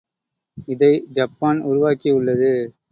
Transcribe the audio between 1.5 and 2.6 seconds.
உருவாக்கி உள்ளது.